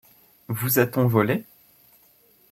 [0.47, 1.45] Vous a-t-on volé?